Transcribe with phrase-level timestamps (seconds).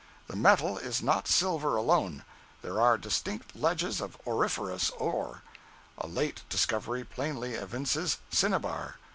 [0.25, 2.25] The metal is not silver alone.
[2.63, 5.43] There are distinct ledges of auriferous ore.
[5.95, 8.95] A late discovery plainly evinces cinnabar.